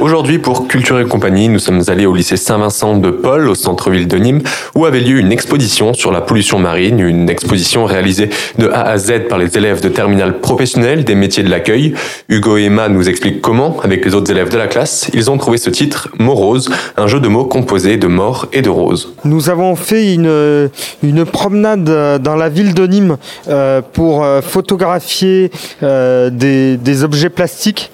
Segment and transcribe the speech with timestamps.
[0.00, 4.08] Aujourd'hui, pour Culture et compagnie, nous sommes allés au lycée Saint-Vincent de Paul, au centre-ville
[4.08, 4.42] de Nîmes,
[4.74, 8.28] où avait lieu une exposition sur la pollution marine, une exposition réalisée
[8.58, 11.94] de A à Z par les élèves de terminale professionnelle des métiers de l'accueil.
[12.28, 15.38] Hugo et Emma nous expliquent comment, avec les autres élèves de la classe, ils ont
[15.38, 19.14] trouvé ce titre, Morose, un jeu de mots composé de mort et de rose.
[19.24, 20.70] Nous avons fait une,
[21.04, 23.16] une promenade dans la ville de Nîmes
[23.48, 27.92] euh, pour euh, photographier euh, des, des objets plastiques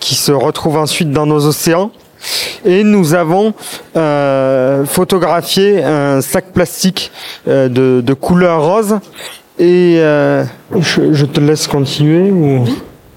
[0.00, 1.90] qui se retrouvent ensuite dans nos océans.
[2.64, 3.54] Et nous avons
[3.96, 7.10] euh, photographié un sac plastique
[7.46, 8.98] euh, de, couleur rose.
[9.58, 10.44] Et euh,
[10.80, 12.32] je, te laisse continuer.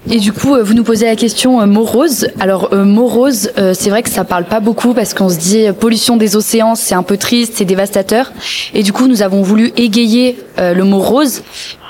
[0.08, 2.28] Et du coup, vous nous posez la question morose.
[2.38, 6.36] Alors morose, c'est vrai que ça parle pas beaucoup parce qu'on se dit pollution des
[6.36, 8.32] océans, c'est un peu triste, c'est dévastateur.
[8.72, 11.42] Et du coup, nous avons voulu égayer le mot rose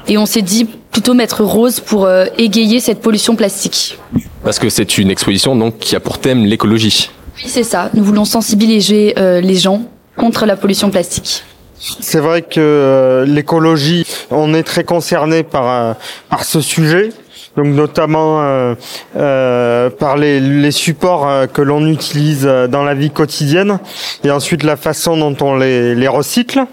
[0.09, 3.99] et on s'est dit plutôt mettre rose pour égayer cette pollution plastique.
[4.43, 7.11] Parce que c'est une exposition donc qui a pour thème l'écologie.
[7.37, 7.91] Oui, c'est ça.
[7.95, 9.83] Nous voulons sensibiliser euh, les gens
[10.17, 11.45] contre la pollution plastique.
[11.79, 15.93] C'est vrai que euh, l'écologie, on est très concerné par euh,
[16.29, 17.11] par ce sujet.
[17.57, 18.75] Donc notamment euh,
[19.17, 23.81] euh, par les, les supports que l'on utilise dans la vie quotidienne
[24.23, 26.65] et ensuite la façon dont on les, les recycle.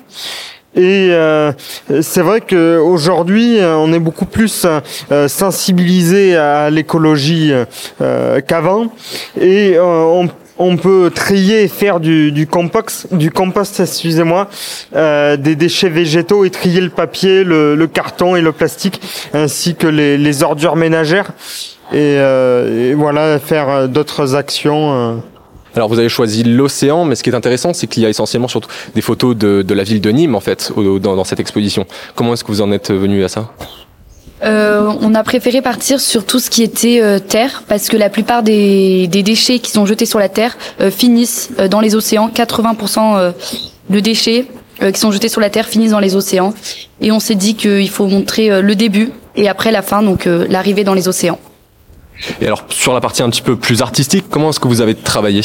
[0.76, 1.52] Et euh,
[2.02, 4.66] c'est vrai qu'aujourd'hui, on est beaucoup plus
[5.12, 7.52] euh, sensibilisé à l'écologie
[8.02, 8.88] euh, qu'avant.
[9.40, 14.50] Et on on peut trier et faire du, du compost, du compost, excusez-moi,
[14.96, 19.00] euh, des déchets végétaux et trier le papier, le, le carton et le plastique,
[19.34, 21.32] ainsi que les, les ordures ménagères.
[21.92, 25.22] Et, euh, et voilà, faire d'autres actions.
[25.78, 28.48] Alors vous avez choisi l'océan, mais ce qui est intéressant, c'est qu'il y a essentiellement
[28.48, 31.86] surtout des photos de, de, la ville de Nîmes en fait dans, dans cette exposition.
[32.16, 33.52] Comment est-ce que vous en êtes venu à ça
[34.44, 38.12] euh, on a préféré partir sur tout ce qui était euh, terre parce que la
[38.12, 41.96] plupart des, des, déchets qui sont jetés sur la terre euh, finissent euh, dans les
[41.96, 42.30] océans.
[42.30, 43.32] 80% euh,
[43.90, 44.46] de déchets
[44.94, 46.54] qui sont jetés sur la terre finissent dans les océans.
[47.02, 50.84] Et on s'est dit qu'il faut montrer le début et après la fin, donc l'arrivée
[50.84, 51.40] dans les océans.
[52.42, 54.96] Et alors sur la partie un petit peu plus artistique, comment est-ce que vous avez
[54.96, 55.42] travaillé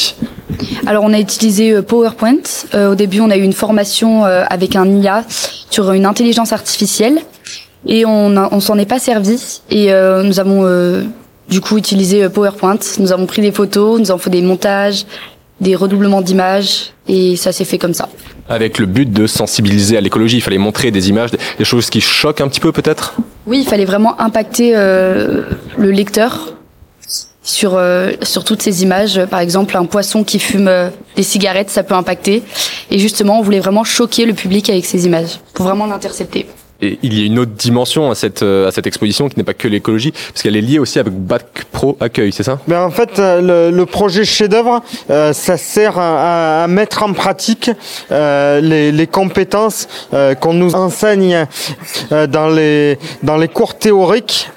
[0.86, 2.36] Alors on a utilisé PowerPoint.
[2.74, 5.24] Euh, au début on a eu une formation euh, avec un IA
[5.70, 7.18] sur une intelligence artificielle
[7.86, 10.62] et on, a, on s'en est pas servi et euh, nous avons
[11.48, 12.78] du coup utilisé PowerPoint.
[12.98, 15.04] Nous avons pris des photos, nous avons fait des montages,
[15.60, 18.08] des redoublements d'images et ça s'est fait comme ça.
[18.48, 22.00] Avec le but de sensibiliser à l'écologie, il fallait montrer des images, des choses qui
[22.00, 23.14] choquent un petit peu peut-être?
[23.46, 26.51] Oui, il fallait vraiment impacter le lecteur
[27.42, 29.24] sur euh, sur toutes ces images.
[29.26, 32.42] Par exemple, un poisson qui fume euh, des cigarettes, ça peut impacter.
[32.90, 36.46] Et justement, on voulait vraiment choquer le public avec ces images pour vraiment l'intercepter.
[36.84, 39.44] Et il y a une autre dimension à cette euh, à cette exposition qui n'est
[39.44, 42.58] pas que l'écologie, parce qu'elle est liée aussi avec Bac Pro Accueil, c'est ça?
[42.66, 47.70] Mais en fait, le, le projet chef-d'œuvre, euh, ça sert à, à, mettre en pratique
[48.10, 49.86] euh, les, les, compétences
[50.40, 51.46] qu'on nous enseigne
[52.10, 54.50] dans les dans les cours théoriques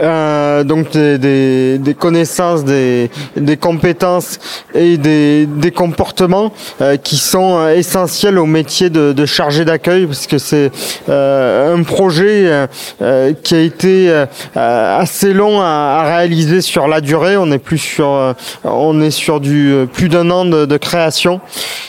[0.00, 4.38] euh, donc des, des, des, connaissances, des, des compétences
[4.74, 10.06] et des, des comportements euh, qui sont euh, essentiels au métier de, de chargé d'accueil
[10.06, 10.70] parce que c'est
[11.08, 12.66] euh, un projet
[13.00, 17.36] euh, qui a été assez long à, à, réaliser sur la durée.
[17.36, 21.40] On est plus sur on est sur du plus d'un an de, de, création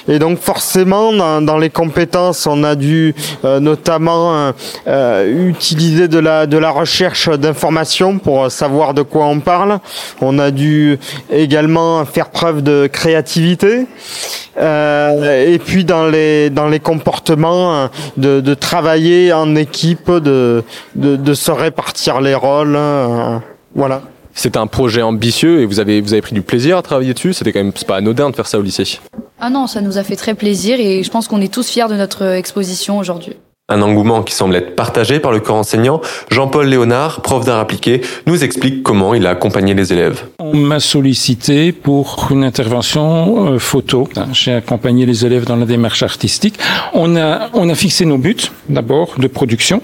[0.07, 4.53] et donc forcément dans, dans les compétences on a dû notamment
[4.87, 7.64] utiliser de la de la recherche d'informations
[8.19, 9.79] pour savoir de quoi on parle.
[10.21, 10.97] On a dû
[11.31, 13.87] également faire preuve de créativité.
[14.57, 20.63] Euh, et puis dans les dans les comportements de, de travailler en équipe, de,
[20.95, 23.37] de, de se répartir les rôles, euh,
[23.75, 24.01] voilà.
[24.33, 27.33] C'est un projet ambitieux et vous avez vous avez pris du plaisir à travailler dessus.
[27.33, 28.99] C'était quand même pas anodin de faire ça au lycée.
[29.39, 31.87] Ah non, ça nous a fait très plaisir et je pense qu'on est tous fiers
[31.89, 33.35] de notre exposition aujourd'hui.
[33.67, 35.99] Un engouement qui semble être partagé par le corps enseignant.
[36.29, 40.25] Jean-Paul Léonard, prof d'art appliqué, nous explique comment il a accompagné les élèves.
[40.37, 44.07] On m'a sollicité pour une intervention euh, photo.
[44.33, 46.59] J'ai accompagné les élèves dans la démarche artistique.
[46.93, 49.81] On a, on a fixé nos buts, d'abord, de production.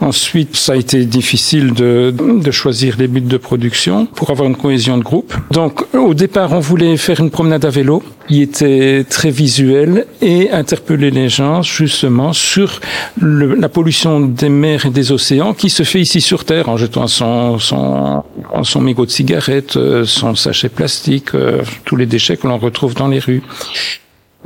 [0.00, 4.56] Ensuite, ça a été difficile de, de choisir les buts de production pour avoir une
[4.56, 5.34] cohésion de groupe.
[5.50, 10.50] Donc, au départ, on voulait faire une promenade à vélo qui était très visuelle et
[10.50, 12.80] interpeller les gens justement sur
[13.20, 16.76] le, la pollution des mers et des océans qui se fait ici sur Terre en
[16.76, 18.24] jetant son, son,
[18.62, 23.08] son mégot de cigarette, son sachet plastique, euh, tous les déchets que l'on retrouve dans
[23.08, 23.42] les rues.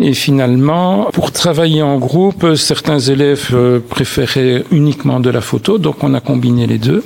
[0.02, 6.02] Et finalement, pour travailler en groupe, certains élèves euh, préféraient uniquement de la photo, donc
[6.02, 7.04] on a combiné les deux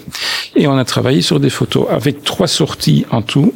[0.54, 3.52] et on a travaillé sur des photos avec trois sorties en tout.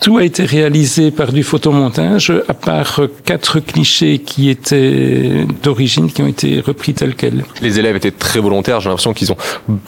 [0.00, 6.22] Tout a été réalisé par du photomontage, à part quatre clichés qui étaient d'origine, qui
[6.22, 7.44] ont été repris tels quels.
[7.62, 9.36] Les élèves étaient très volontaires, j'ai l'impression qu'ils ont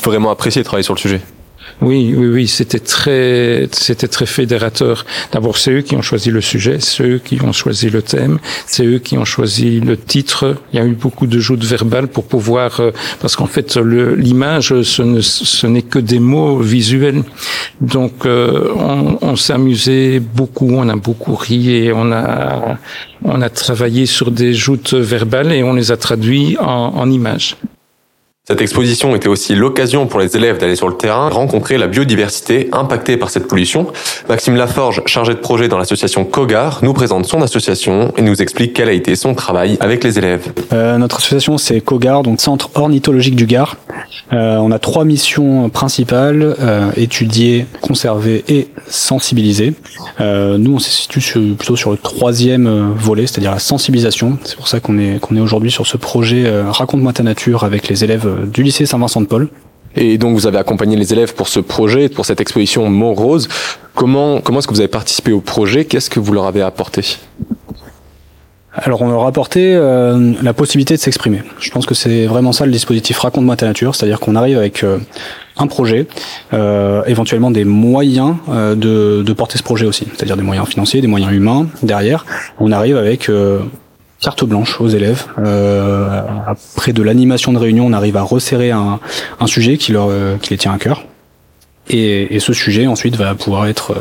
[0.03, 1.21] vraiment apprécié de travailler sur le sujet.
[1.81, 5.05] Oui, oui, oui, c'était très, c'était très fédérateur.
[5.33, 8.39] D'abord, c'est eux qui ont choisi le sujet, c'est eux qui ont choisi le thème,
[8.67, 10.57] c'est eux qui ont choisi le titre.
[10.73, 14.83] Il y a eu beaucoup de joutes verbales pour pouvoir, euh, parce qu'en fait, l'image,
[14.83, 17.23] ce, ne, ce n'est que des mots visuels.
[17.81, 22.79] Donc, euh, on, on s'est amusé beaucoup, on a beaucoup ri et on a,
[23.25, 27.57] on a travaillé sur des joutes verbales et on les a traduits en images.
[28.49, 32.71] Cette exposition était aussi l'occasion pour les élèves d'aller sur le terrain, rencontrer la biodiversité
[32.73, 33.89] impactée par cette pollution.
[34.27, 38.73] Maxime Laforge, chargé de projet dans l'association COGAR, nous présente son association et nous explique
[38.73, 40.51] quel a été son travail avec les élèves.
[40.73, 43.77] Euh, notre association c'est COGAR, donc Centre Ornithologique du Gard.
[44.33, 49.75] Euh, on a trois missions principales, euh, étudier, conserver et sensibiliser.
[50.21, 54.39] Euh, nous on se situe plutôt sur le troisième volet, c'est-à-dire la sensibilisation.
[54.45, 57.89] C'est pour ça qu'on est, qu'on est aujourd'hui sur ce projet Raconte-moi ta nature avec
[57.89, 59.49] les élèves du lycée Saint-Vincent-de-Paul.
[59.97, 63.49] Et donc vous avez accompagné les élèves pour ce projet, pour cette exposition Mont Rose.
[63.95, 65.85] Comment, comment est-ce que vous avez participé au projet?
[65.85, 67.17] Qu'est-ce que vous leur avez apporté?
[68.83, 71.43] Alors on leur a apporté euh, la possibilité de s'exprimer.
[71.59, 74.85] Je pense que c'est vraiment ça le dispositif Raconte-moi ta nature, c'est-à-dire qu'on arrive avec
[74.85, 74.99] euh,
[75.57, 76.07] un projet,
[76.53, 81.09] euh, éventuellement des moyens de, de porter ce projet aussi, c'est-à-dire des moyens financiers, des
[81.09, 82.25] moyens humains derrière.
[82.61, 83.31] On arrive avec
[84.21, 85.25] carte blanche aux élèves.
[86.47, 89.01] Après de l'animation de réunion, on arrive à resserrer un,
[89.41, 90.11] un sujet qui leur
[90.41, 91.05] qui les tient à cœur.
[91.91, 93.95] Et, ce sujet ensuite va pouvoir être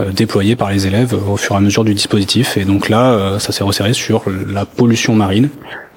[0.00, 2.56] euh, déployé par les élèves au fur et à mesure du dispositif.
[2.56, 5.48] Et donc là, euh, ça s'est resserré sur la pollution marine.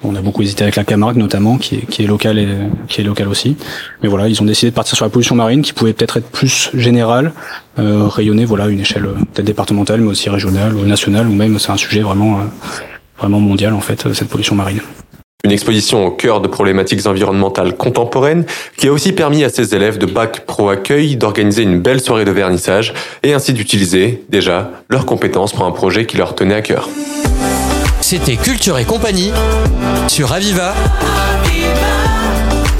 [0.04, 2.48] On a beaucoup hésité avec la Camargue notamment, qui est, locale et
[2.86, 3.56] qui est locale aussi.
[4.02, 6.28] Mais voilà, ils ont décidé de partir sur la pollution marine, qui pouvait peut-être être
[6.28, 7.32] plus générale,
[7.78, 11.72] euh, rayonnée, voilà, une échelle peut-être départementale, mais aussi régionale ou nationale, ou même c'est
[11.72, 12.40] un sujet vraiment
[13.18, 14.80] vraiment mondial en fait, cette pollution marine.
[15.46, 18.46] Une exposition au cœur de problématiques environnementales contemporaines
[18.76, 22.24] qui a aussi permis à ses élèves de Bac Pro Accueil d'organiser une belle soirée
[22.24, 26.62] de vernissage et ainsi d'utiliser, déjà, leurs compétences pour un projet qui leur tenait à
[26.62, 26.88] cœur.
[28.00, 29.30] C'était Culture et compagnie
[30.08, 30.74] sur Aviva.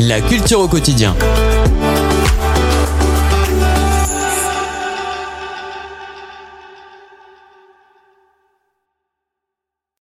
[0.00, 1.14] La culture au quotidien.